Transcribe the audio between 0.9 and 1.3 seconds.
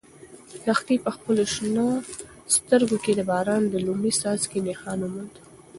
په